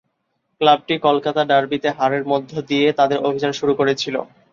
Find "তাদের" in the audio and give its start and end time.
2.99-3.17